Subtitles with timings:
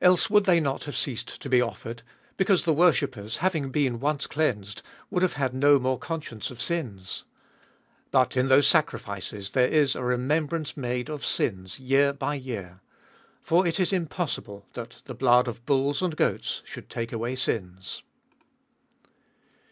[0.00, 0.06] 2.
[0.06, 2.02] Else would they not have ceased to be offered,
[2.36, 6.60] because the worship pers, having been once cleansed, would have had no more conscience of
[6.60, 7.22] sins?
[8.10, 8.10] 3.
[8.10, 12.80] But in those sacrifices there is a remembrance made of sins year by year.
[13.42, 13.62] 4.
[13.62, 18.02] For it is impossible that the blood of bulls and goats should take away sins.